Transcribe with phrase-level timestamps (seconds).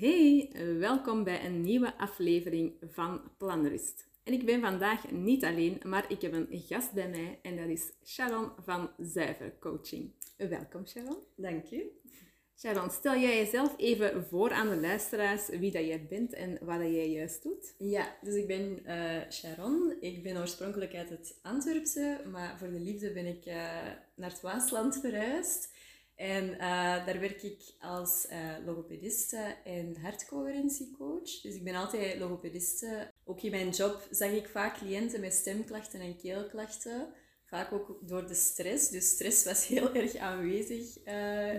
[0.00, 4.06] Hey, welkom bij een nieuwe aflevering van Planrust.
[4.24, 7.68] En ik ben vandaag niet alleen, maar ik heb een gast bij mij en dat
[7.68, 10.12] is Sharon van Zuiver Coaching.
[10.36, 11.16] Welkom Sharon.
[11.36, 11.82] Dank u.
[12.58, 16.78] Sharon, stel jij jezelf even voor aan de luisteraars wie dat jij bent en wat
[16.78, 17.74] dat jij juist doet.
[17.78, 19.96] Ja, dus ik ben uh, Sharon.
[20.00, 23.54] Ik ben oorspronkelijk uit het Antwerpse, maar voor de liefde ben ik uh,
[24.14, 25.72] naar het Waasland verhuisd.
[26.20, 26.60] En uh,
[27.06, 31.40] daar werk ik als uh, logopediste en hartcoherentiecoach.
[31.40, 33.12] Dus ik ben altijd logopediste.
[33.24, 37.14] Ook in mijn job zag ik vaak cliënten met stemklachten en keelklachten.
[37.44, 38.88] Vaak ook door de stress.
[38.88, 41.54] Dus stress was heel erg aanwezig uh,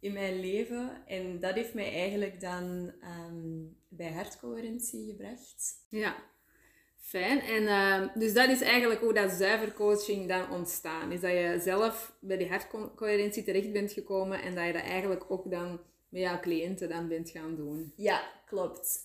[0.00, 1.06] in mijn leven.
[1.06, 5.86] En dat heeft mij eigenlijk dan um, bij hartcoherentie gebracht.
[5.88, 6.16] Ja,
[7.04, 7.40] Fijn.
[7.40, 11.12] En uh, dus dat is eigenlijk hoe dat zuivercoaching dan ontstaan.
[11.12, 15.24] Is dat je zelf bij die hartcoherentie terecht bent gekomen en dat je dat eigenlijk
[15.28, 17.92] ook dan met jouw cliënten dan bent gaan doen.
[17.96, 19.02] Ja, klopt.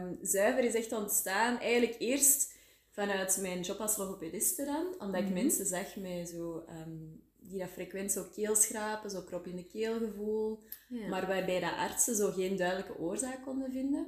[0.00, 2.54] Um, zuiver is echt ontstaan eigenlijk eerst
[2.90, 4.86] vanuit mijn job als logopediste dan.
[4.98, 5.34] Omdat ik mhm.
[5.34, 6.64] mensen zag met zo...
[6.86, 10.62] Um, die dat frequent zo keelschrapen, zo krop in de keelgevoel.
[10.88, 11.08] Ja.
[11.08, 14.06] Maar waarbij dat artsen zo geen duidelijke oorzaak konden vinden.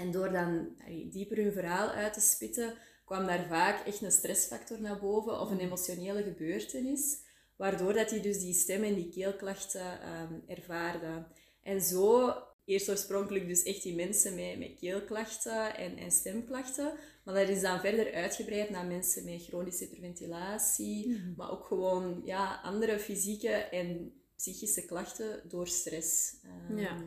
[0.00, 0.68] En door dan
[1.10, 5.50] dieper hun verhaal uit te spitten, kwam daar vaak echt een stressfactor naar boven of
[5.50, 7.18] een emotionele gebeurtenis,
[7.56, 11.26] waardoor dat hij dus die stem- en die keelklachten um, ervaarde.
[11.62, 12.34] En zo,
[12.64, 16.92] eerst oorspronkelijk dus echt die mensen met, met keelklachten en, en stemklachten,
[17.24, 21.32] maar dat is dan verder uitgebreid naar mensen met chronische hyperventilatie, mhm.
[21.36, 26.36] maar ook gewoon ja, andere fysieke en psychische klachten door stress.
[26.70, 27.04] Um, ja.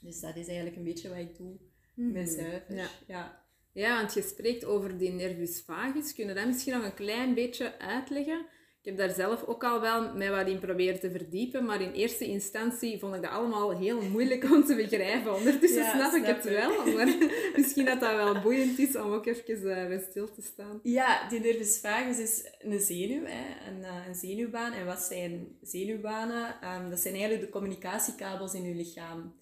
[0.00, 2.76] Dus dat is eigenlijk een beetje wat ik doe met zuiver.
[2.76, 2.86] Ja.
[3.06, 3.42] ja.
[3.72, 6.14] Ja, want je spreekt over die nervus vagus.
[6.14, 8.46] Kun je dat misschien nog een klein beetje uitleggen?
[8.84, 11.92] Ik heb daar zelf ook al wel mij wat in proberen te verdiepen, maar in
[11.92, 15.34] eerste instantie vond ik dat allemaal heel moeilijk om te begrijpen.
[15.34, 17.16] Ondertussen snap, ik het wel, maar
[17.56, 20.80] misschien dat dat wel boeiend is om ook even uh, bij stil te staan.
[20.82, 24.72] Ja, die nervus vagus is een zenuw, hè, een, uh, een zenuwbaan.
[24.72, 26.56] En wat zijn zenuwbanen?
[26.74, 29.34] Um, dat zijn eigenlijk de communicatiekabels in je lichaam.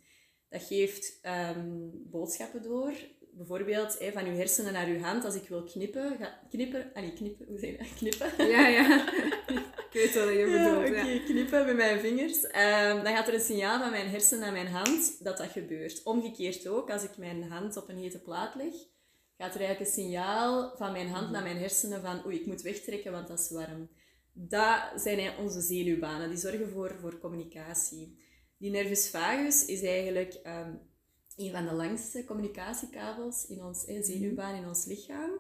[0.53, 1.21] Dat geeft
[1.57, 2.93] um, boodschappen door.
[3.35, 5.25] Bijvoorbeeld hey, van uw hersenen naar uw hand.
[5.25, 7.87] Als ik wil knippen, ga, knippen, allee, knippen, hoe zeg je dat?
[7.99, 8.49] Knippen?
[8.49, 9.09] Ja, ja.
[9.89, 10.89] ik weet wat je bedoelt.
[10.89, 11.25] Ja, Oké, ja.
[11.25, 12.45] knippen met mijn vingers.
[12.45, 16.03] Um, dan gaat er een signaal van mijn hersenen naar mijn hand dat dat gebeurt.
[16.03, 18.75] Omgekeerd ook, als ik mijn hand op een hete plaat leg,
[19.37, 22.63] gaat er eigenlijk een signaal van mijn hand naar mijn hersenen van oei, ik moet
[22.63, 23.91] wegtrekken, want dat is warm.
[24.33, 26.29] Dat zijn onze zenuwbanen.
[26.29, 28.22] Die zorgen voor, voor communicatie.
[28.63, 30.81] Die nervus vagus is eigenlijk um,
[31.37, 35.31] een van de langste communicatiekabels in ons eh, zenuwbaan in ons lichaam.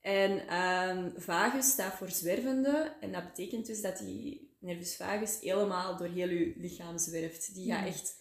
[0.00, 2.96] En um, vagus staat voor zwervende.
[3.00, 7.54] En dat betekent dus dat die nervus vagus helemaal door heel je lichaam zwerft.
[7.54, 8.18] Die gaat echt...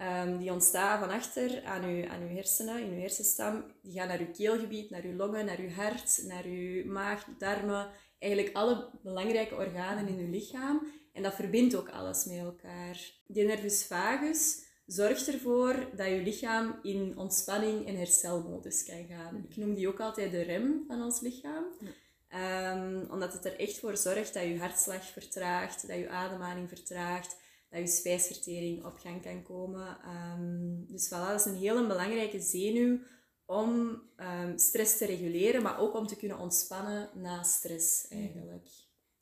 [0.00, 3.64] Um, die ontstaat van achter aan uw, aan uw hersenen, in uw hersenstam.
[3.82, 7.90] Die gaan naar uw keelgebied, naar uw longen, naar uw hart, naar uw maag, darmen.
[8.18, 10.86] Eigenlijk alle belangrijke organen in uw lichaam.
[11.12, 13.10] En dat verbindt ook alles met elkaar.
[13.26, 19.46] Die nervus vagus zorgt ervoor dat je lichaam in ontspanning en herstelmodus kan gaan.
[19.48, 21.64] Ik noem die ook altijd de rem van ons lichaam.
[22.34, 27.36] Um, omdat het er echt voor zorgt dat je hartslag vertraagt, dat je ademhaling vertraagt,
[27.70, 29.98] dat je spijsvertering op gang kan komen.
[30.38, 32.98] Um, dus voilà, dat is een hele belangrijke zenuw
[33.46, 38.68] om um, stress te reguleren, maar ook om te kunnen ontspannen na stress eigenlijk.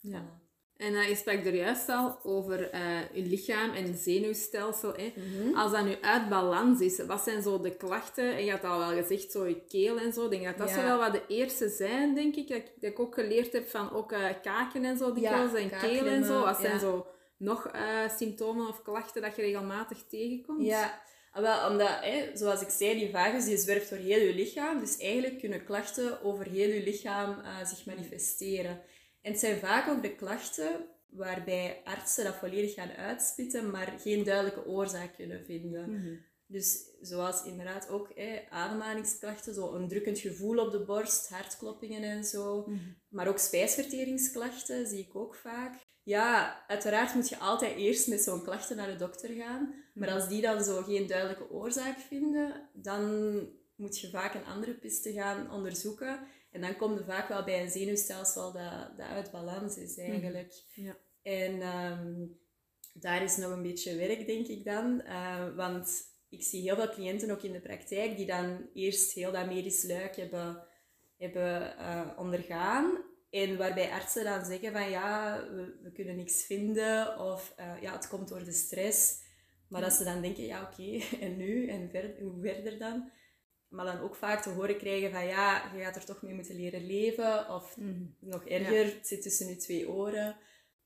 [0.01, 0.43] Ja.
[0.77, 4.95] En uh, je sprak er juist al over uh, je lichaam en je zenuwstelsel.
[4.95, 5.13] Hè.
[5.17, 5.57] Mhm.
[5.57, 8.35] Als dat nu uit balans is, wat zijn zo de klachten?
[8.37, 10.25] En je had al wel gezegd, zo je keel en zo.
[10.25, 12.49] Ik denk dat dat zo wel wat de eerste zijn, denk ik.
[12.49, 15.71] Dat, dat ik ook geleerd heb van ook uh, kaken en zo, die ja, en
[15.71, 16.41] keel en zo.
[16.41, 17.71] Wat zijn zo nog
[18.17, 20.65] symptomen of klachten dat je regelmatig tegenkomt?
[20.67, 21.03] Ja,
[21.43, 24.81] wel, omdat, hè, zoals ik zei, die vagus die zwerft door heel je lichaam.
[24.81, 28.81] Dus eigenlijk kunnen klachten over heel je lichaam zich manifesteren.
[29.23, 34.25] En het zijn vaak ook de klachten waarbij artsen dat volledig gaan uitspitten, maar geen
[34.25, 35.91] duidelijke oorzaak kunnen vinden.
[35.91, 36.15] Mhm.
[36.47, 38.13] Dus zoals inderdaad ook
[38.51, 42.61] ademhalingsklachten, zo een drukkend gevoel op de borst, hartkloppingen en zo.
[42.67, 42.79] Mhm.
[43.09, 45.75] Maar ook spijsverteringsklachten zie ik ook vaak.
[46.03, 49.75] Ja, uiteraard moet je altijd eerst met zo'n klachten naar de dokter gaan.
[49.95, 50.17] Maar mhm.
[50.17, 53.03] als die dan zo geen duidelijke oorzaak vinden, dan
[53.77, 56.21] moet je vaak een andere piste gaan onderzoeken.
[56.51, 60.53] En dan komt er vaak wel bij een zenuwstelsel dat, dat uit balans is eigenlijk.
[60.75, 60.97] Ja.
[61.23, 62.27] En ehm,
[62.93, 65.03] daar is nog een beetje werk, denk ik dan.
[65.07, 69.33] Uh, want ik zie heel veel cliënten ook in de praktijk die dan eerst heel
[69.33, 70.63] dat medisch luik hebben,
[71.17, 73.03] hebben uh, ondergaan.
[73.31, 77.93] En waarbij artsen dan zeggen van ja, we, we kunnen niks vinden of uh, ja,
[77.93, 79.23] het komt door de stress.
[79.69, 81.69] Maar dat ze dan denken, ja oké, en nu?
[81.69, 83.11] En verder, hoe verder dan?
[83.69, 86.57] Maar dan ook vaak te horen krijgen van ja, je gaat er toch mee moeten
[86.57, 87.49] leren leven.
[87.55, 88.05] Of Mhm.
[88.21, 90.37] nog erger, het zit tussen je twee oren.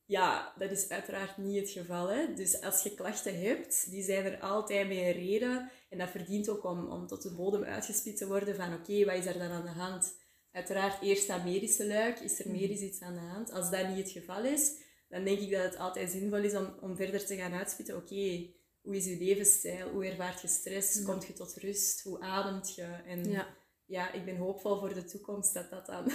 [0.05, 2.09] Ja, dat is uiteraard niet het geval.
[2.09, 2.35] Hè?
[2.35, 5.71] Dus als je klachten hebt, die zijn er altijd met een reden.
[5.91, 9.15] En dat verdient ook om, om tot de bodem uitgespit te worden van oké, wat
[9.15, 10.19] is er dan aan de hand?
[10.53, 13.53] Uiteraard eerst dat medische luik, is er medisch iets aan de hand?
[13.53, 14.73] Als dat niet het geval is,
[15.09, 17.97] dan denk ik dat het altijd zinvol is om, om verder te gaan uitspitten.
[17.97, 18.47] Oké,
[18.89, 19.89] hoe is je levensstijl?
[19.89, 21.03] Hoe ervaart je stress?
[21.03, 22.03] Komt je tot rust?
[22.03, 22.83] Hoe ademt je?
[22.83, 23.57] En Ja.
[23.87, 26.13] ja, ik ben hoopvol voor de toekomst dat dat dan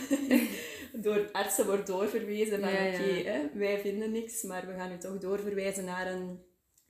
[1.06, 2.60] door artsen wordt doorverwezen.
[2.60, 3.00] Van Ja, ja.
[3.00, 6.40] oké, wij vinden niks, maar we gaan u toch doorverwijzen naar een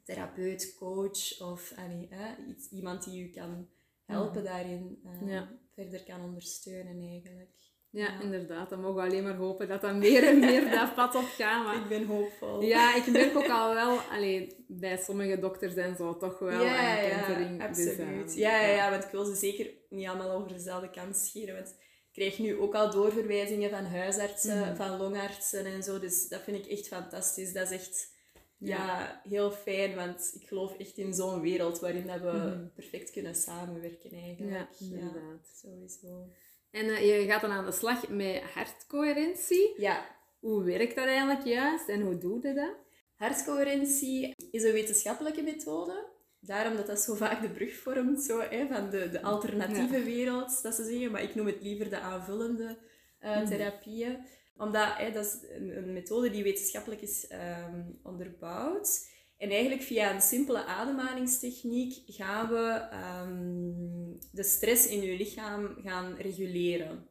[0.04, 3.70] therapeut, coach of allee, hè, iets, iemand die u kan
[4.06, 5.02] helpen daarin.
[5.26, 5.60] Ja.
[5.76, 7.73] verder kan ondersteunen eigenlijk.
[7.94, 8.69] Ja, inderdaad.
[8.69, 11.66] Dan mogen we alleen maar hopen dat dat meer en meer dat pad op gaat.
[11.66, 12.62] Maar Ik ben hoopvol.
[12.62, 17.00] ja, ik merk ook al wel, allee, bij sommige dokters en zo toch wel ja,
[17.00, 17.62] een ja, kentering.
[17.63, 17.98] absoluut.
[18.25, 21.18] Dus, eh, ja, ja, ja, want ik wil ze zeker niet allemaal over dezelfde kant
[21.18, 21.56] scheren.
[21.56, 24.75] Want ik krijg nu ook al doorverwijzingen van huisartsen, Mhm.
[24.75, 26.00] van longartsen en zo.
[26.00, 27.54] Dus dat vind ik echt fantastisch.
[27.54, 28.12] Dat is echt
[28.57, 28.75] ja.
[28.78, 29.22] Ja.
[29.30, 32.68] heel fijn, want ik geloof echt in zo'n wereld waarin dat we Mhm.
[32.75, 34.68] perfect kunnen samenwerken eigenlijk.
[34.80, 35.48] Ja, inderdaad.
[35.62, 36.28] sowieso.
[36.74, 39.74] En eh, je gaat dan aan de slag met hartcoherentie.
[39.81, 40.06] Ja,
[40.40, 42.75] Hoe werkt dat eigenlijk juist en hoe doe je dat?
[43.16, 46.12] Hartcoherentie is een wetenschappelijke methode.
[46.40, 50.62] Daarom dat dat zo vaak de brug vormt zo, hè, van de, de alternatieve wereld,
[50.64, 51.12] dat ze zeggen.
[51.12, 52.78] Maar ik noem het liever de aanvullende
[53.20, 53.46] eh, Mhm.
[53.46, 54.25] therapieën.
[54.58, 59.10] Omdat hè, dat is een, een methode die wetenschappelijk is ehm, onderbouwd.
[59.44, 66.16] En eigenlijk via een simpele ademhalingstechniek gaan we ehm, de stress in je lichaam gaan
[66.16, 67.10] reguleren.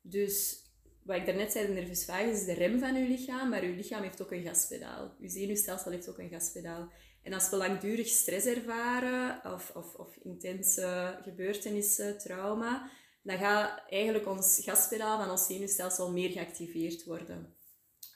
[0.00, 0.64] Dus
[1.02, 3.74] wat ik daarnet zei, de nervus vagus is de rem van uw lichaam, maar uw
[3.74, 5.14] lichaam heeft ook een gaspedaal.
[5.20, 6.92] Uw zenuwstelsel heeft ook een gaspedaal.
[7.22, 12.90] En als we langdurig stress ervaren, of, of, of intense gebeurtenissen, trauma,
[13.22, 17.55] dan gaat eigenlijk ons gaspedaal van ons zenuwstelsel meer geactiveerd worden.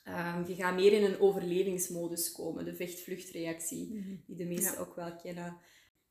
[0.05, 3.88] Ehm, je gaat meer in een overlevingsmodus komen, de vecht-vluchtreactie,
[4.26, 5.58] die de meesten ook wel kennen.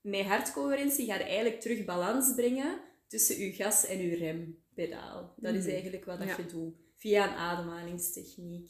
[0.02, 5.34] Met hartcoherentie ga je eigenlijk terug balans brengen tussen je gas- en je rempedaal.
[5.38, 5.72] Dat is Mhm.
[5.74, 6.38] eigenlijk wat dat Ja.
[6.38, 8.70] je doet, via een ademhalingstechniek.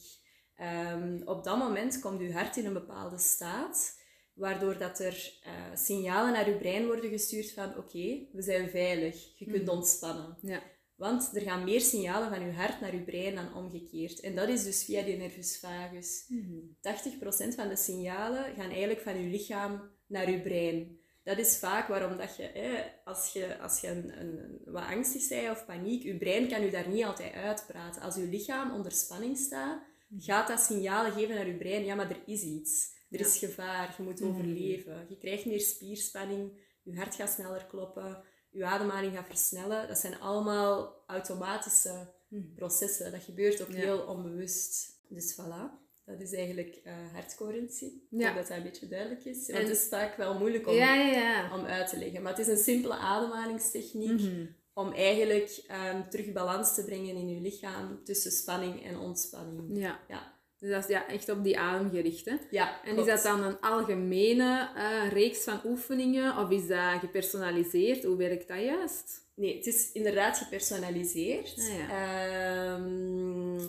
[0.54, 3.98] Ehm, op dat moment komt je hart in een bepaalde staat,
[4.34, 9.38] waardoor dat er eh, signalen naar je brein worden gestuurd van oké, we zijn veilig,
[9.38, 9.70] je kunt Mhm.
[9.76, 10.36] ontspannen.
[10.42, 10.62] Ja.
[11.00, 14.20] Want er gaan meer signalen van je hart naar je brein dan omgekeerd.
[14.20, 16.24] En dat is dus via die nervus vagus.
[16.28, 20.98] 80% van de signalen gaan eigenlijk van je lichaam naar je brein.
[21.24, 25.50] Dat is vaak waarom dat je, als je, als je een, een, wat angstig bent
[25.50, 28.02] of paniek, je brein kan je daar niet altijd uitpraten.
[28.02, 29.82] Als je lichaam onder spanning staat,
[30.18, 32.98] gaat dat signalen geven naar je brein, ja, maar er is iets.
[33.10, 33.26] Er Ja.
[33.26, 34.28] is gevaar, je moet Mhm.
[34.30, 35.06] overleven.
[35.08, 36.52] Je krijgt meer spierspanning,
[36.82, 39.88] je hart gaat sneller kloppen, je ademhaling gaat versnellen.
[39.88, 42.54] Dat zijn allemaal automatische Mhm.
[42.54, 43.12] processen.
[43.12, 43.74] Dat gebeurt ook Ja.
[43.76, 44.98] heel onbewust.
[45.08, 45.70] Dus voilà,
[46.04, 48.06] dat is eigenlijk eh hartcoherentie.
[48.10, 49.46] Ik hoop dat dat een beetje duidelijk is.
[49.46, 51.58] Want En- het is vaak wel moeilijk om, Ja, ja, ja.
[51.58, 52.22] om uit te leggen.
[52.22, 54.46] Maar het is een simpele ademhalingstechniek Mhm.
[54.74, 59.78] om eigenlijk ehm, terug balans te brengen in je lichaam tussen spanning en ontspanning.
[59.78, 60.38] Ja.
[60.60, 62.34] Ja, Dus dat is ja, echt op die adem gericht, hè?
[62.50, 63.08] ja En klopt.
[63.08, 68.04] is dat dan een algemene eh, reeks van oefeningen of is dat gepersonaliseerd?
[68.04, 69.28] Hoe werkt dat juist?
[69.34, 71.54] Nee, het is inderdaad gepersonaliseerd.
[71.88, 73.60] Ah, Ehm,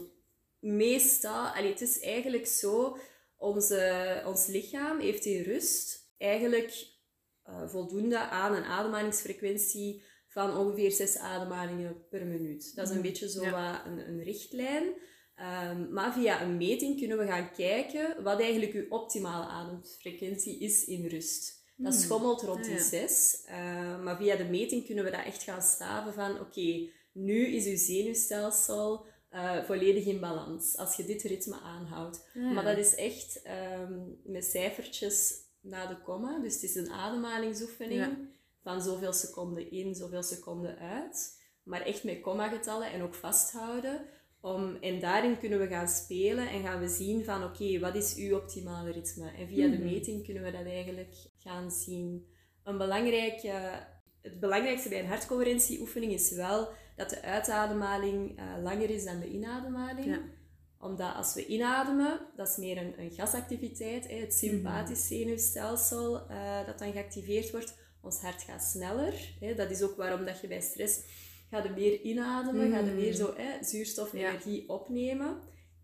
[0.60, 2.98] meestal, allee, het is eigenlijk zo,
[3.38, 6.90] onze, ons lichaam heeft in rust eigenlijk
[7.44, 12.76] eh, voldoende aan een ademhalingsfrequentie van ongeveer zes ademhalingen per minuut.
[12.76, 13.08] Dat is een Mhm.
[13.08, 13.52] beetje zo Ja.
[13.52, 14.84] wat een, een richtlijn.
[15.42, 20.86] Ehm, maar via een meting kunnen we gaan kijken wat eigenlijk uw optimale ademfrequentie is
[20.86, 21.60] in rust.
[21.78, 22.02] Dat Hmm.
[22.02, 22.82] schommelt rond Ah, die ja.
[22.82, 23.44] 6.
[24.04, 27.78] maar via de meting kunnen we dat echt gaan staven van oké, nu is uw
[27.78, 30.78] zenuwstelsel eh, volledig in balans.
[30.78, 32.28] Als je dit ritme aanhoudt.
[32.36, 33.94] Ah, Maar dat is echt ehm,
[34.24, 36.40] met cijfertjes na de komma.
[36.40, 38.18] Dus het is een ademhalingsoefening Ja.
[38.64, 41.40] van zoveel seconden in, zoveel seconden uit.
[41.64, 44.06] Maar echt met komma-getallen en ook vasthouden.
[44.42, 48.16] Om, en daarin kunnen we gaan spelen en gaan we zien van oké, wat is
[48.16, 49.32] uw optimale ritme?
[49.32, 49.84] En via de Mhm.
[49.86, 52.26] meting kunnen we dat eigenlijk gaan zien.
[52.64, 53.52] Een belangrijke,
[54.22, 59.30] het belangrijkste bij een hartcoherentieoefening is wel dat de uitademhaling eh, langer is dan de
[59.30, 60.22] inademhaling Ja.
[60.80, 66.66] omdat als we inademen, dat is meer een, een gasactiviteit, hè, het sympathisch zenuwstelsel eh,
[66.66, 67.76] dat dan geactiveerd wordt.
[68.02, 69.14] Ons hart gaat sneller.
[69.40, 71.00] Hè, dat is ook waarom dat je bij stress
[71.52, 74.30] gaat er meer inademen, gaat er meer zo hè, zuurstof en Ja.
[74.30, 75.38] energie opnemen.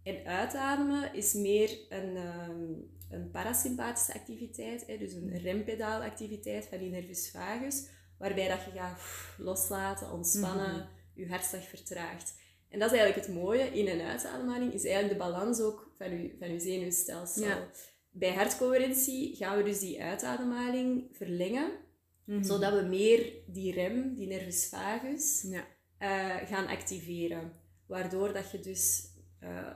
[0.04, 2.72] En uitademen is meer een, ehm,
[3.10, 9.02] een parasympathische activiteit, hè, dus een rempedaalactiviteit van die nervus vagus, waarbij dat je gaat
[9.38, 12.34] loslaten, ontspannen, je hartslag vertraagt.
[12.70, 16.10] En dat is eigenlijk het mooie in een uitademhaling, is eigenlijk de balans ook van
[16.22, 17.44] je, van je zenuwstelsel.
[18.12, 21.72] Bij hartcoherentie gaan we dus die uitademhaling verlengen,
[22.28, 22.44] mhm.
[22.44, 25.66] zodat we meer die rem, die nervus vagus, ja.
[26.00, 27.52] uh, gaan activeren.
[27.86, 29.04] Waardoor dat je dus
[29.44, 29.70] uh,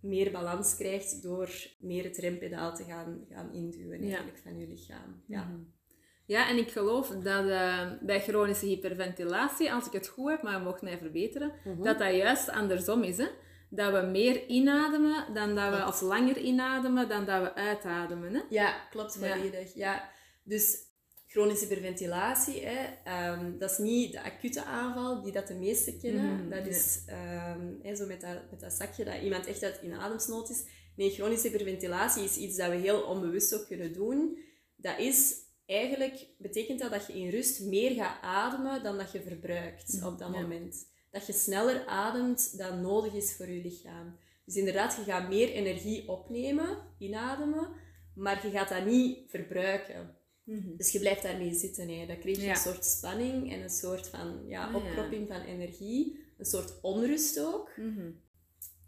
[0.00, 5.22] meer balans krijgt door meer het rempedaal te gaan, gaan induwen eigenlijk van je lichaam.
[5.26, 5.44] Ja.
[5.44, 5.60] Mhm.
[6.30, 10.58] Ja, en ik geloof dat uh, bij chronische hyperventilatie, als ik het goed heb, maar
[10.58, 11.82] je mocht mij verbeteren, mhm.
[11.82, 13.16] dat dat juist andersom is.
[13.16, 13.26] Hè?
[13.70, 18.34] Dat we meer inademen dan dat we, als langer inademen dan dat we uitademen.
[18.34, 18.40] Hè?
[18.48, 19.74] Ja, klopt volledig.
[19.74, 19.94] Ja.
[19.94, 20.10] ja.
[20.42, 20.78] Dus
[21.30, 26.34] chronische hyperventilatie, hè, um, dat is niet de acute aanval die dat de meesten kennen.
[26.34, 29.80] Mhm, dat is um, hè, zo met dat, met dat zakje dat iemand echt uit
[29.82, 30.64] in ademsnood is.
[30.96, 34.38] Nee, chronische hyperventilatie is iets dat we heel onbewust ook kunnen doen.
[34.76, 35.34] Dat is
[35.66, 40.06] eigenlijk, betekent dat dat je in rust meer gaat ademen dan dat je verbruikt mhm,
[40.06, 40.88] op dat moment.
[41.10, 44.16] Dat je sneller ademt dan nodig is voor je lichaam.
[44.44, 47.68] Dus inderdaad, je gaat meer energie opnemen, inademen,
[48.14, 50.18] maar je gaat dat niet verbruiken.
[50.50, 50.76] Mhm.
[50.76, 51.88] Dus je blijft daarmee zitten.
[51.88, 52.06] Hè.
[52.06, 56.18] Dan krijg je een soort spanning en een soort van ja, ah, opkropping van energie.
[56.38, 57.70] Een soort onrust ook.
[57.76, 58.10] Mhm.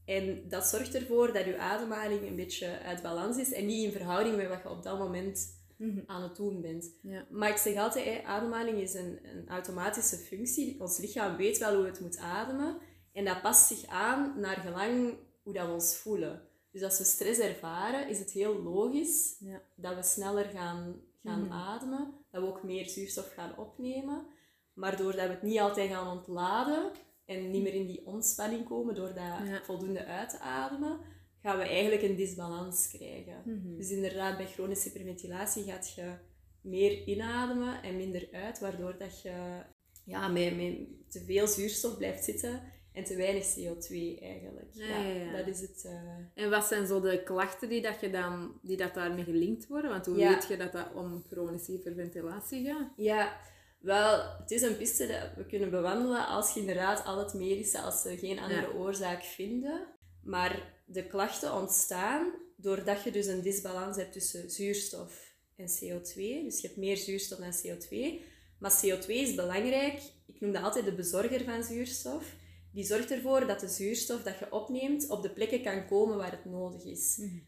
[0.04, 3.92] En dat zorgt ervoor dat je ademhaling een beetje uit balans is en niet in
[3.92, 6.00] verhouding met wat je op dat moment mhm.
[6.06, 6.94] aan het doen bent.
[7.02, 7.26] Ja.
[7.30, 10.80] Maar ik zeg altijd, hè, ademhaling is een, een automatische functie.
[10.80, 12.78] Ons lichaam weet wel hoe het moet ademen.
[13.12, 16.42] En dat past zich aan naar gelang hoe dat we ons voelen.
[16.70, 19.62] Dus als we stress ervaren, is het heel logisch ja.
[19.76, 21.52] dat we sneller gaan gaan mhm.
[21.52, 24.26] ademen, dat we ook meer zuurstof gaan opnemen.
[24.72, 26.90] Maar doordat we het niet altijd gaan ontladen
[27.24, 31.00] en niet meer in die ontspanning komen door dat voldoende uit te ademen,
[31.42, 33.42] gaan we eigenlijk een disbalans krijgen.
[33.44, 33.76] Mhm.
[33.76, 36.14] Dus inderdaad, bij chronische hyperventilatie gaat je
[36.60, 39.62] meer inademen en minder uit, waardoor dat je
[40.04, 42.62] ja, met, met te veel zuurstof blijft zitten
[42.92, 44.68] en te weinig CO2 eigenlijk.
[44.72, 45.82] Ja, Dat is het.
[45.86, 46.44] Uh...
[46.44, 49.90] En wat zijn zo de klachten die, dat je dan, die dat daarmee gelinkt worden?
[49.90, 52.90] Want hoe weet je dat dat om chronische hyperventilatie gaat?
[52.96, 53.36] Ja,
[53.80, 57.80] wel, het is een piste dat we kunnen bewandelen als je inderdaad al het medische,
[57.80, 59.86] als ze geen andere oorzaak vinden.
[60.22, 66.14] Maar de klachten ontstaan doordat je dus een disbalans hebt tussen zuurstof en CO2.
[66.44, 68.22] Dus je hebt meer zuurstof dan CO2.
[68.58, 70.00] Maar CO2 is belangrijk.
[70.26, 72.34] Ik noem dat altijd de bezorger van zuurstof
[72.72, 76.30] die zorgt ervoor dat de zuurstof dat je opneemt op de plekken kan komen waar
[76.30, 77.16] het nodig is.
[77.16, 77.38] Mhm.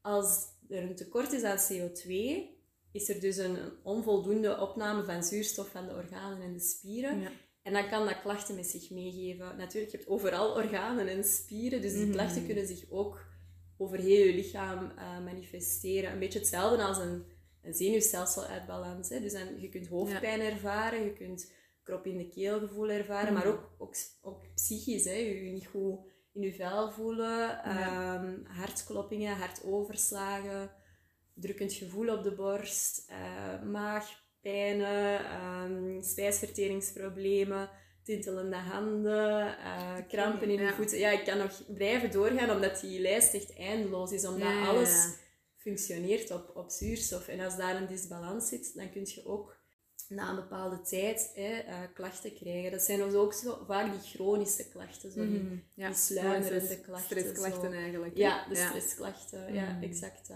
[0.00, 2.12] Als er een tekort is aan CO2,
[2.92, 7.20] is er dus een onvoldoende opname van zuurstof van de organen en de spieren.
[7.20, 7.30] Ja.
[7.62, 9.56] En dan kan dat klachten met zich meegeven.
[9.56, 12.12] Natuurlijk, je hebt overal organen en spieren, dus die mhm.
[12.12, 13.26] klachten kunnen zich ook
[13.76, 16.12] over heel je lichaam uh, manifesteren.
[16.12, 17.24] Een beetje hetzelfde als een,
[17.62, 19.08] een zenuwstelsel uit balans.
[19.08, 19.20] Hè.
[19.20, 21.52] Dus dan, je kunt hoofdpijn ervaren, je kunt
[21.88, 23.52] krop in de keel gevoel ervaren, maar mm.
[23.52, 25.04] ook, ook, ook psychisch.
[25.04, 25.12] Hè.
[25.12, 25.98] Je niet goed
[26.32, 30.70] in je vel voelen, um, hartkloppingen, hartoverslagen,
[31.34, 37.70] drukkend gevoel op de borst, uh, maagpijnen, um, spijsverteringsproblemen,
[38.02, 40.98] tintelende handen, uh, krampen in de voeten.
[40.98, 45.16] Ja, ik kan nog blijven doorgaan, omdat die lijst echt eindeloos is, omdat alles
[45.56, 47.28] functioneert op, op zuurstof.
[47.28, 49.57] En als daar een disbalans zit, dan kun je ook
[50.08, 52.70] na een bepaalde tijd hè, uh, klachten krijgen.
[52.70, 57.20] Dat zijn dus ook zo, vaak die chronische klachten, zo die, mm die sluimerende klachten.
[57.20, 58.16] Stressklachten eigenlijk.
[58.16, 59.54] Ja, de stressklachten.
[59.54, 59.82] Ja, mhm.
[59.82, 60.30] exact.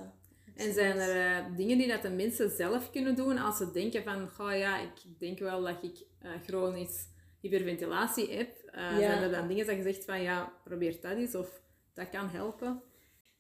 [0.57, 4.03] En zijn er uh, dingen die dat de mensen zelf kunnen doen als ze denken
[4.03, 7.07] van, oh ja, ik denk wel dat ik uh, chronisch
[7.41, 8.51] hyperventilatie heb.
[8.73, 11.61] Zijn er dan dingen dat je zegt van, ja, probeer dat eens of
[11.95, 12.83] dat kan helpen?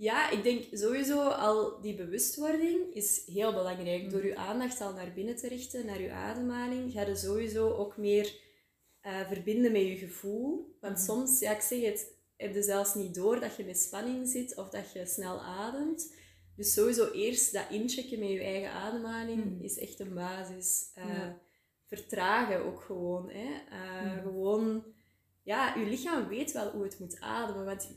[0.03, 4.11] Ja, ik denk sowieso al die bewustwording is heel belangrijk.
[4.11, 7.97] Door je aandacht al naar binnen te richten, naar je ademhaling, ga je sowieso ook
[7.97, 8.35] meer
[9.03, 10.77] uh, verbinden met je gevoel.
[10.81, 11.05] Want mhm.
[11.05, 14.57] soms, ja, ik zeg het, heb je zelfs niet door dat je met spanning zit
[14.57, 16.15] of dat je snel ademt.
[16.57, 19.65] Dus sowieso eerst dat inchecken met je eigen ademhaling mhm.
[19.65, 20.93] is echt een basis.
[20.99, 21.29] Uh,
[21.87, 23.31] Vertragen ook gewoon.
[23.31, 23.49] Hè.
[23.73, 24.85] Uh, Gewoon,
[25.43, 27.65] ja, je lichaam weet wel hoe het moet ademen.
[27.65, 27.89] Want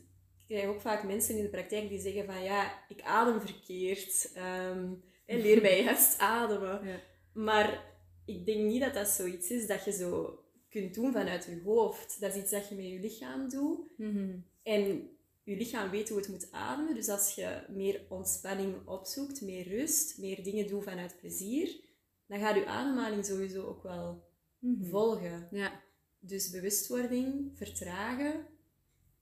[0.48, 4.32] ik krijg ook vaak mensen in de praktijk die zeggen van ja, ik adem verkeerd.
[4.38, 6.88] Um, en leer mij juist ademen.
[6.88, 7.00] Ja.
[7.34, 11.62] Maar ik denk niet dat dat zoiets is dat je zo kunt doen vanuit je
[11.64, 12.20] hoofd.
[12.20, 13.80] Dat is iets dat je met je lichaam doet.
[13.98, 14.38] Mhm.
[14.64, 15.10] En
[15.44, 16.96] je lichaam weet hoe het moet ademen.
[16.96, 21.80] Dus als je meer ontspanning opzoekt, meer rust, meer dingen doet vanuit plezier,
[22.28, 24.24] dan gaat je ademhaling sowieso ook wel
[24.60, 24.86] mhm.
[24.90, 25.48] volgen.
[25.52, 25.84] Ja.
[26.20, 28.46] Dus bewustwording, vertragen,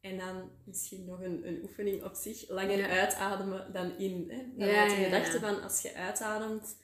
[0.04, 2.88] En dan misschien nog een, een oefening op zich, langer Ja.
[2.88, 4.30] uitademen dan in.
[4.30, 4.44] Hè?
[4.58, 6.76] Dan Ja, de gedachte van, als je uitademt,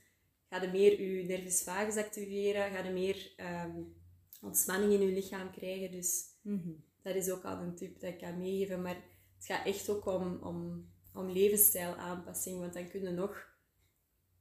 [0.50, 3.72] ga je meer je nervus vagus activeren, ga je meer ehm,
[4.42, 5.92] ontspanning in je lichaam krijgen.
[5.92, 6.70] Dus Mhm.
[7.04, 8.82] dat is ook al een tip dat ik kan meegeven.
[8.82, 8.96] Maar
[9.36, 12.60] het gaat echt ook om, om, om levensstijlaanpassing.
[12.60, 13.48] Want dan kun je nog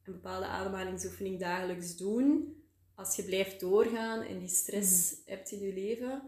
[0.05, 2.57] een bepaalde ademhalingsoefening dagelijks doen.
[2.95, 6.23] Als je blijft doorgaan en die stress hebt in je leven,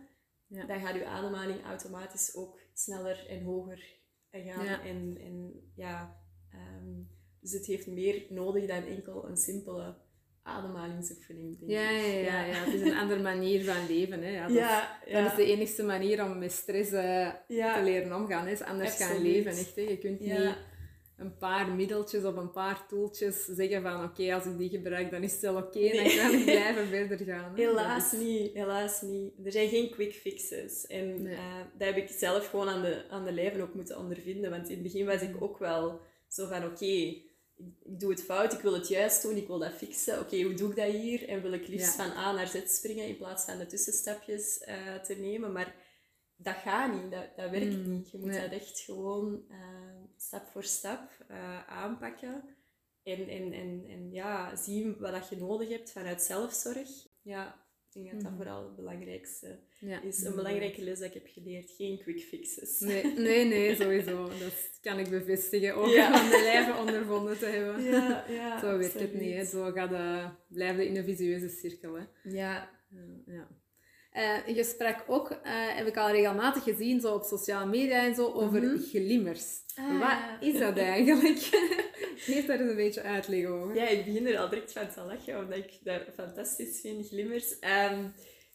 [0.51, 0.67] Ja.
[0.67, 3.85] dan gaat je ademhaling automatisch ook sneller en hoger
[4.31, 4.65] gaan.
[4.65, 4.85] Ja.
[4.85, 6.17] En, en ja,
[6.53, 7.03] ehm,
[7.41, 9.95] dus het heeft meer nodig dan enkel een simpele
[10.43, 11.59] ademhalingsoefening.
[11.59, 12.05] Denk Ja, ik.
[12.05, 12.65] ja, ja, ja.
[12.65, 14.23] Het is een andere manier van leven.
[14.23, 14.31] Hè.
[14.31, 18.47] Ja, dat, Ja, dat is de enigste manier om met stress eh, te leren omgaan.
[18.47, 18.53] Hè.
[18.53, 19.51] Is anders gaan leven.
[19.51, 19.83] Echt, hè.
[19.83, 20.57] Je kunt niet
[21.21, 25.23] een paar middeltjes of een paar toeltjes zeggen van oké, als ik die gebruik, dan
[25.23, 25.81] is het wel oké.
[25.81, 26.17] Dan Nee.
[26.17, 26.87] kan ik blijven
[27.17, 27.55] verder gaan.
[27.57, 27.63] hè.
[27.67, 29.33] Helaas is- niet, helaas niet.
[29.45, 30.87] Er zijn geen quick fixes.
[30.87, 31.35] En Nee.
[31.35, 34.51] eh, dat heb ik zelf gewoon aan de, aan de lijve ook moeten ondervinden.
[34.51, 37.23] Want in het begin was ik ook wel zo van, oké, ik,
[37.85, 40.19] ik doe het fout, ik wil het juist doen, ik wil dat fixen.
[40.21, 41.29] Oké, hoe doe ik dat hier?
[41.29, 42.05] En wil ik liefst Ja.
[42.09, 45.53] van A naar Z springen in plaats van de tussenstapjes eh, te nemen.
[45.53, 45.75] Maar
[46.37, 48.11] dat gaat niet, dat, dat werkt Mm, niet.
[48.11, 48.41] Je moet nee.
[48.41, 49.57] dat echt gewoon eh,
[50.21, 52.45] stap voor stap eh, aanpakken.
[53.03, 56.89] En, en, en, en ja, zien wat dat je nodig hebt vanuit zelfzorg.
[57.23, 57.55] Ja,
[57.93, 58.37] ik denk dat dat Mhm.
[58.41, 60.03] vooral het belangrijkste Ja.
[60.03, 60.23] is.
[60.23, 61.71] Een belangrijke les dat ik heb geleerd.
[61.71, 62.81] Geen quick fixes.
[62.81, 64.29] Nee, nee, nee, sowieso.
[64.29, 65.75] Dat kan ik bevestigen.
[65.75, 66.23] Ook Ja.
[66.25, 67.83] om de lijve ondervonden te hebben.
[67.85, 68.61] Ja, ja.
[68.61, 69.35] Zo werkt het niet.
[69.35, 69.45] Hè.
[69.45, 71.95] Zo gaat het, blijft in een visueuze cirkel.
[71.95, 72.05] Hè.
[72.23, 72.71] Ja,
[73.27, 73.49] Ja,
[74.13, 74.45] ja.
[74.47, 78.15] Eh, je sprak ook, eh, heb ik al regelmatig gezien, zo op sociale media en
[78.15, 78.79] zo, over Mhm.
[78.79, 79.45] glimmers.
[79.75, 81.39] Ah, Wat is dat eigenlijk?
[82.27, 83.75] Geef daar eens een beetje uitleg over.
[83.75, 87.59] Ja, ik begin er al direct van te lachen, omdat ik dat fantastisch vind, glimmers.
[87.59, 88.05] Ehm,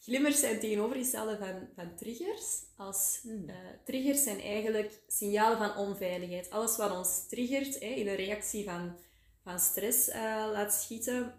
[0.01, 2.61] glimmers zijn tegenovergestelde van, van triggers.
[2.77, 3.49] Als, Hmm.
[3.49, 6.49] eh, triggers zijn eigenlijk signalen van onveiligheid.
[6.49, 8.95] Alles wat ons triggert, in een reactie van,
[9.43, 10.07] van stress
[10.53, 11.33] laat schieten,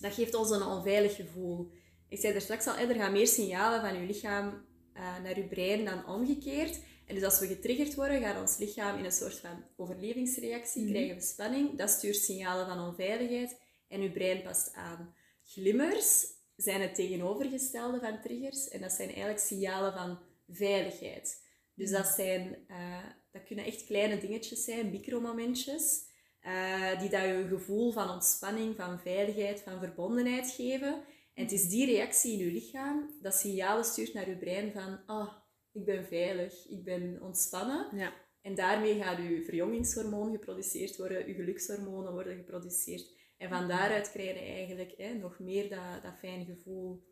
[0.00, 1.70] dat geeft ons een onveilig gevoel.
[2.08, 5.36] Ik zei er straks al, hè, er gaan meer signalen van je lichaam eh, naar
[5.36, 6.80] je brein dan omgekeerd.
[7.06, 10.90] En dus als we getriggerd worden, gaat ons lichaam in een soort van overlevingsreactie, Mhm.
[10.92, 11.76] krijgen we spanning.
[11.78, 15.14] Dat stuurt signalen van onveiligheid en je brein past aan.
[15.44, 21.46] Glimmers zijn het tegenovergestelde van triggers en dat zijn eigenlijk signalen van veiligheid.
[21.74, 26.06] Dus dat, zijn, eh, dat kunnen echt kleine dingetjes zijn, micromomentjes,
[26.40, 31.02] eh, die dat je een gevoel van ontspanning, van veiligheid, van verbondenheid geven.
[31.38, 35.06] En het is die reactie in je lichaam dat signalen stuurt naar je brein van
[35.06, 35.32] ah,
[35.72, 37.96] ik ben veilig, ik ben ontspannen.
[37.96, 38.12] Ja.
[38.42, 43.12] En daarmee gaat je verjongingshormoon geproduceerd worden, je gelukshormonen worden geproduceerd.
[43.36, 47.04] En van daaruit krijg je eigenlijk hè, nog meer dat, dat fijn gevoel.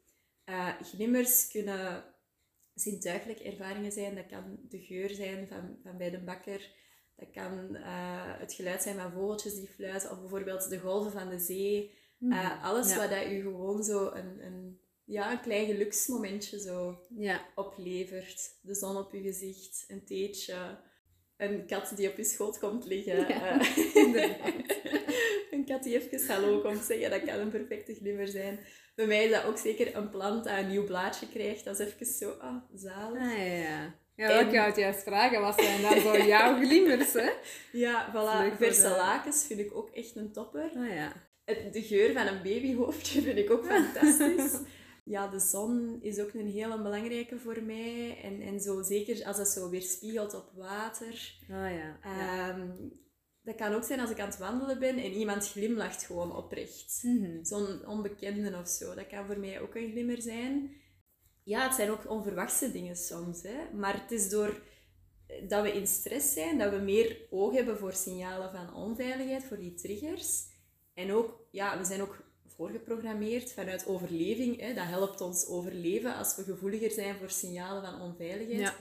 [0.45, 2.05] Eh, glimmers kunnen
[2.75, 4.15] zintuigelijke ervaringen zijn.
[4.15, 6.71] Dat kan de geur zijn van, van bij de bakker.
[7.17, 10.11] Dat kan eh, het geluid zijn van vogeltjes die fluiten.
[10.11, 12.05] Of bijvoorbeeld de golven van de zee.
[12.31, 12.97] Eh, alles Ja.
[12.99, 17.47] wat dat je gewoon zo een, een, ja, een klein geluksmomentje zo Ja.
[17.55, 18.59] oplevert.
[18.63, 20.79] De zon op je gezicht, een theetje,
[21.37, 23.29] een kat die op je schoot komt liggen.
[23.29, 23.75] Ja, eh,
[25.51, 28.59] een kat die even hallo komt zeggen, dat kan een perfecte glimmer zijn.
[28.95, 31.65] Bij mij is dat ook zeker een plant dat een nieuw blaadje krijgt.
[31.65, 33.21] Dat is even zo, ah, zalig.
[33.23, 33.95] Ah, ja, ja.
[34.17, 37.31] En- juist vragen, wat zijn dan zo jouw glimmers, hè?
[37.73, 38.57] Ja, voilà.
[38.57, 40.71] Verse lakens vind ik ook echt een topper.
[40.77, 41.13] Ah, ja.
[41.47, 44.59] Het- De geur van een babyhoofdje vind ik ook fantastisch.
[45.09, 48.21] Ja, de zon is ook een hele belangrijke voor mij.
[48.23, 51.35] En, en zo zeker als dat zo weer spiegelt op water.
[51.49, 51.69] Ja.
[51.69, 51.99] ja.
[52.03, 52.69] Ehm,
[53.43, 56.99] dat kan ook zijn als ik aan het wandelen ben en iemand glimlacht gewoon oprecht.
[57.03, 57.45] Mhm.
[57.45, 58.95] Zo'n onbekende of zo.
[58.95, 60.71] Dat kan voor mij ook een glimmer zijn.
[61.45, 63.43] Ja, het zijn ook onverwachte dingen soms.
[63.43, 63.75] Hè?
[63.75, 64.61] Maar het is door
[65.27, 69.45] eh, dat we in stress zijn, dat we meer oog hebben voor signalen van onveiligheid,
[69.45, 70.55] voor die triggers.
[70.97, 74.61] En ook, ja, we zijn ook voorgeprogrammeerd vanuit overleving.
[74.61, 74.75] Hè?
[74.75, 78.61] Dat helpt ons overleven als we gevoeliger zijn voor signalen van onveiligheid.
[78.61, 78.75] Ja.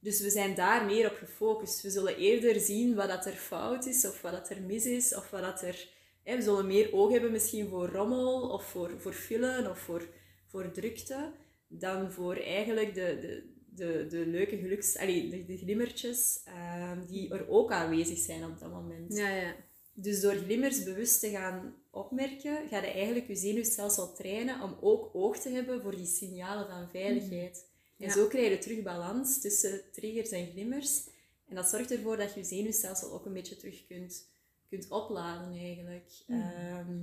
[0.00, 1.82] Dus we zijn daar meer op gefocust.
[1.82, 5.14] We zullen eerder zien wat dat er fout is, of wat dat er mis is,
[5.14, 5.88] of wat dat er...
[6.22, 10.08] Hè, we zullen meer oog hebben misschien voor rommel, of voor, voor file, of voor,
[10.46, 11.32] voor drukte,
[11.68, 14.96] dan voor eigenlijk de, de, de, de leuke geluks...
[14.96, 19.16] Allee, de, de glimmertjes ehm, die er ook aanwezig zijn op dat moment.
[19.16, 19.54] Ja, ja.
[19.98, 25.10] Dus door glimmers bewust te gaan opmerken, ga je eigenlijk je zenuwstelsel trainen om ook
[25.12, 27.66] oog te hebben voor die signalen van veiligheid.
[27.98, 28.12] En Ja.
[28.12, 31.06] zo krijg je terug balans tussen triggers en glimmers.
[31.48, 34.28] En dat zorgt ervoor dat je je zenuwstelsel ook een beetje terug kunt,
[34.68, 36.12] kunt opladen eigenlijk.
[36.28, 36.96] Ehm,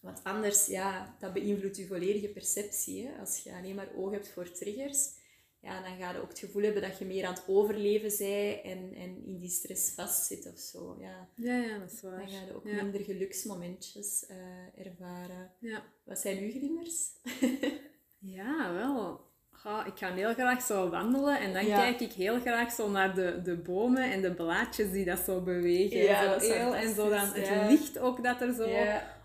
[0.00, 3.06] want anders, ja, dat beïnvloedt je volledige perceptie.
[3.06, 3.20] Hè?
[3.20, 5.08] Als je alleen maar oog hebt voor triggers.
[5.62, 8.62] Ja, dan ga je ook het gevoel hebben dat je meer aan het overleven bent
[8.62, 10.96] en, en in die stress vastzit of zo.
[11.00, 12.18] Ja, ja, ja dat is waar.
[12.18, 15.50] Dan ga je ook minder geluksmomentjes uh, ervaren.
[15.58, 15.82] Ja.
[16.04, 17.08] Wat zijn uw glimmers?
[18.36, 19.20] ja, wel.
[19.86, 23.40] ik ga heel graag zo wandelen en dan kijk ik heel graag zo naar de,
[23.42, 25.98] de bomen en de blaadjes die dat zo bewegen.
[25.98, 28.68] Ja, zo dat heel, en zo dan het licht ook dat er zo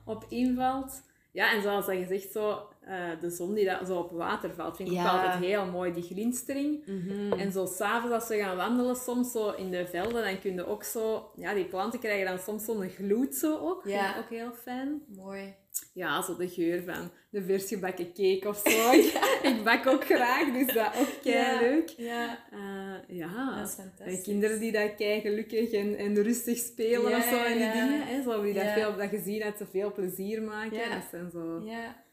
[0.06, 1.04] op invalt.
[1.32, 4.54] Ja, en zoals dat je zegt, zo, uh, de zon die dat zo op water
[4.54, 6.86] valt, vind ik ook altijd heel mooi, die glinstering.
[6.86, 7.40] Mhm.
[7.40, 10.66] En zo s'avonds als we gaan wandelen, soms zo in de velden, dan kun je
[10.66, 11.32] ook zo...
[11.36, 13.88] Ja, die planten krijgen dan soms zo'n gloed zo ook.
[13.88, 14.04] Ja.
[14.04, 15.02] Vind ik ook heel fijn.
[15.16, 15.56] Mooi.
[15.94, 18.92] Ja, zo de geur van de vers gebakken cake of zo.
[19.50, 21.90] ik bak ook graag, dus dat ook kei leuk.
[21.98, 22.40] Ja.
[22.54, 23.56] Uh, ja.
[23.56, 24.22] Dat is fantastisch.
[24.22, 28.08] kinderen die dat kei gelukkig en, en rustig spelen of zo en die dingen.
[28.08, 30.90] Hè, zo, die dat, veel, dat je ziet dat ze veel plezier maken.
[30.90, 31.62] Dat zijn zo...
[31.64, 32.04] Ja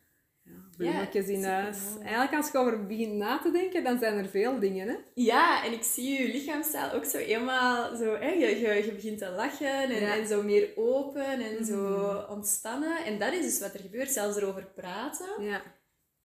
[0.45, 1.79] ja, bloemetjes in huis.
[2.01, 4.97] Eigenlijk als je over begint na te denken, dan zijn er veel dingen, hè?
[5.15, 8.15] Ja, en ik zie je lichaamstaal ook zo helemaal zo...
[8.15, 12.33] Hè, je, je, je begint te lachen en, en zo meer open en zo mhm.
[12.33, 13.05] ontspannen.
[13.05, 15.43] En dat is dus wat er gebeurt, zelfs erover praten.
[15.43, 15.63] Ja.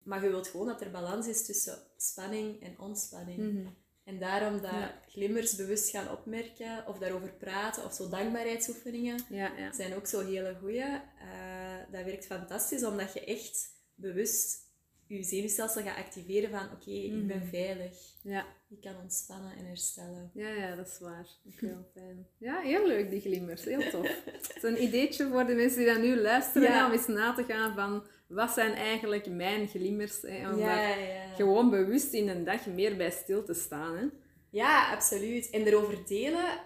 [0.04, 3.38] Maar je wilt gewoon dat er balans is tussen spanning en ontspanning.
[3.38, 3.68] Mhm.
[4.04, 9.74] En daarom dat glimmers bewust gaan opmerken of daarover praten of zo dankbaarheidsoefeningen ja, ja.
[9.74, 10.84] zijn ook zo hele goeie.
[10.84, 14.66] Uh, dat werkt fantastisch omdat je echt bewust
[15.08, 17.48] je zenuwstelsel gaat activeren van oké, ik ben mhm.
[17.48, 17.94] veilig.
[18.22, 18.46] Ja.
[18.70, 20.32] Ik kan ontspannen en herstellen.
[20.34, 21.28] Ja, ja, dat is waar.
[21.56, 22.28] Heel fijn.
[22.38, 23.64] Ja, heel leuk die glimmers.
[23.64, 24.24] Heel tof.
[24.62, 28.04] Zo'n ideetje voor de mensen die dan nu luisteren om eens na te gaan van
[28.28, 30.22] wat zijn eigenlijk mijn glimmers.
[30.22, 30.98] Hè, om ja, daar
[31.36, 33.98] gewoon bewust in een dag meer bij stil te staan.
[33.98, 34.06] Hè.
[34.50, 35.50] Ja, absoluut.
[35.50, 36.60] En erover delen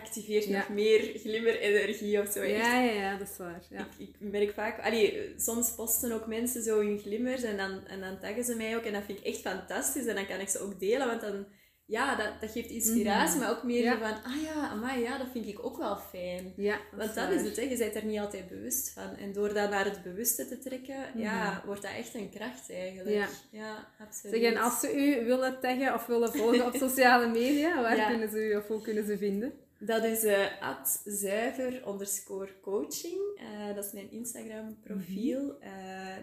[0.00, 2.42] activeert nog meer glimmer-energie of zo.
[2.42, 3.62] Ja, ja, ja, dat is waar.
[3.70, 3.88] Ja.
[3.98, 4.80] Ik, ik merk vaak...
[4.80, 8.76] Allee, soms posten ook mensen zo hun glimmers en dan, en dan taggen ze mij
[8.76, 8.84] ook.
[8.84, 10.06] En dat vind ik echt fantastisch.
[10.06, 11.46] En dan kan ik ze ook delen, want dan...
[11.90, 13.38] Ja, dat, dat geeft inspiratie, mhm.
[13.38, 14.12] maar ook meer van...
[14.32, 16.52] Ah ja, amai, ja, dat vind ik ook wel fijn.
[16.56, 17.62] Ja, want dat is het, hè.
[17.62, 19.16] Je bent er niet altijd bewust van.
[19.16, 21.66] En door dat naar het bewuste te trekken, ja, mhm.
[21.66, 23.16] wordt dat echt een kracht eigenlijk.
[23.16, 24.34] Ja, ja absoluut.
[24.34, 28.30] Zeg, en als ze u willen taggen of willen volgen op sociale media, waar kunnen
[28.30, 29.52] ze u of hoe kunnen ze vinden?
[29.82, 30.24] Dat is
[30.60, 33.18] at zuiver underscore coaching.
[33.36, 35.42] Uh, dat is mijn Instagram profiel.
[35.42, 35.68] Mm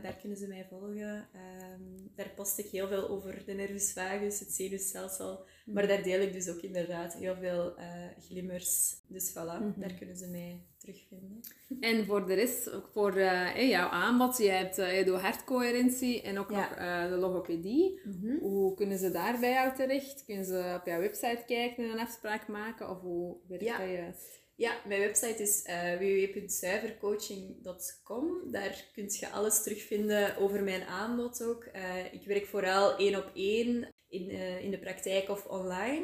[0.01, 1.27] daar kunnen ze mij volgen.
[1.33, 1.81] Ehm,
[2.15, 5.45] daar post ik heel veel over de nervus vagus, het zenuwstelsel.
[5.65, 5.75] Mhm.
[5.75, 7.73] Maar daar deel ik dus ook inderdaad heel veel
[8.19, 8.95] glimmers.
[9.07, 9.79] Dus voilà, mhm.
[9.79, 11.41] daar kunnen ze mij terugvinden.
[11.79, 16.39] En voor de rest, ook voor uh, jouw aanbod, je hebt uh, de hartcoherentie en
[16.39, 17.99] ook nog uh, de logopedie.
[18.03, 18.37] Mhm.
[18.37, 20.25] Hoe kunnen ze daar bij jou terecht?
[20.25, 22.89] Kunnen ze op jouw website kijken en een afspraak maken?
[22.89, 23.77] Of hoe werkt ja.
[23.77, 24.45] dat juist?
[24.55, 25.61] Ja, mijn website is
[25.99, 28.51] www.zuivercoaching.com.
[28.51, 31.65] Daar kun je alles terugvinden over mijn aanbod ook.
[32.11, 34.29] ik werk vooral één op één in,
[34.61, 36.03] in de praktijk of online.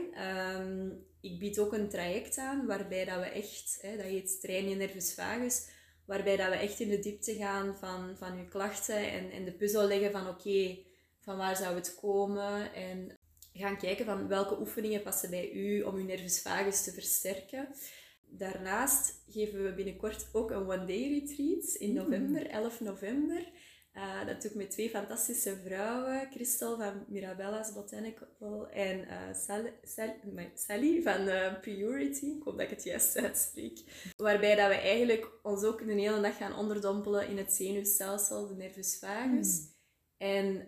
[0.60, 4.78] Um, ik bied ook een traject aan waarbij dat we echt, hè, dat heet Trainen
[4.78, 5.67] Nervus Vagus,
[6.06, 9.52] waarbij dat we echt in de diepte gaan van, van uw klachten en, en de
[9.52, 10.78] puzzel leggen van oké,
[11.19, 13.17] van waar zou het komen en
[13.54, 17.67] gaan kijken van welke oefeningen passen bij u om uw nervus vagus te versterken.
[18.30, 23.52] Daarnaast geven we binnenkort ook een one-day retreat in november, 11 november.
[23.98, 26.28] Uh, dat doe ik met twee fantastische vrouwen.
[26.32, 29.74] Christel van Mirabella's Botanical en uh, Sally,
[30.54, 32.26] Sally, van uh, Purity.
[32.26, 33.80] Ik hoop dat ik het juist uitspreek.
[34.18, 38.56] Waarbij dat we eigenlijk ons ook een hele dag gaan onderdompelen in het zenuwstelsel, de
[38.56, 39.58] nervus vagus.
[39.58, 39.72] Hmm.
[40.18, 40.68] En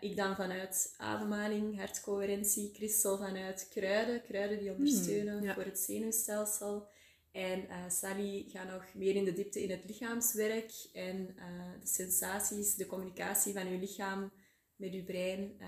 [0.00, 4.76] ik dan vanuit ademhaling, hartcoherentie, Christel vanuit kruiden, kruiden die hmm.
[4.76, 6.88] ondersteunen voor het zenuwstelsel.
[7.36, 11.44] En uh, Sally gaat nog meer in de diepte in het lichaamswerk en uh,
[11.80, 14.32] de sensaties, de communicatie van uw lichaam
[14.76, 15.56] met uw brein.
[15.58, 15.66] Uh,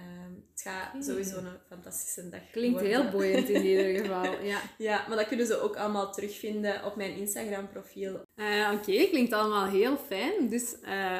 [0.50, 4.61] het gaat sowieso een fantastische dag Klinkt heel boeiend in ieder geval, ja.
[4.78, 8.22] ja, maar dat kunnen ze ook allemaal terugvinden op mijn Instagram-profiel.
[8.37, 10.48] Uh, Oké, klinkt allemaal heel fijn.
[10.48, 10.76] Dus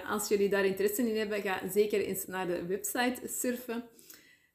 [0.06, 3.84] als jullie daar interesse in hebben, ga zeker eens naar de website surfen.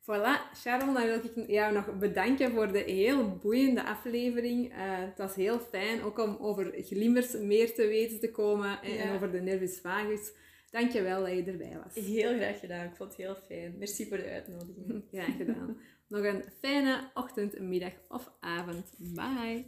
[0.05, 4.71] Voilà, Sharon, dan wil ik jou nog bedanken voor de heel boeiende aflevering.
[4.71, 9.11] Uh, het was heel fijn, ook om over glimmers meer te weten te komen en,
[9.15, 10.31] over de nervus vagus.
[10.71, 12.05] Dankjewel dat je erbij was.
[12.05, 13.75] Heel graag gedaan, ik vond het heel fijn.
[13.77, 15.03] Merci voor de uitnodiging.
[15.11, 15.77] Graag gedaan.
[16.07, 18.93] nog een fijne ochtend, middag of avond.
[18.97, 19.61] Bye!